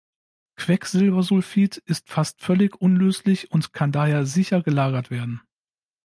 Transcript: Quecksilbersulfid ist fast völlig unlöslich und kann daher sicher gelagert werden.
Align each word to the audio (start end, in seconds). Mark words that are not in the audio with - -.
Quecksilbersulfid 0.55 1.77
ist 1.85 2.09
fast 2.09 2.41
völlig 2.41 2.75
unlöslich 2.81 3.51
und 3.51 3.71
kann 3.71 3.91
daher 3.91 4.25
sicher 4.25 4.63
gelagert 4.63 5.11
werden. 5.11 5.41